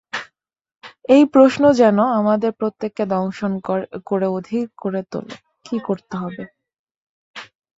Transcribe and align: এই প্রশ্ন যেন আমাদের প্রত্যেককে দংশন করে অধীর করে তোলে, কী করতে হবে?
এই 1.09 1.23
প্রশ্ন 1.33 1.63
যেন 1.73 1.97
আমাদের 2.19 2.51
প্রত্যেককে 2.53 3.03
দংশন 3.13 3.51
করে 4.05 4.27
অধীর 4.31 4.65
করে 4.77 5.01
তোলে, 5.11 5.35
কী 5.65 5.77
করতে 5.87 6.15
হবে? 6.17 6.43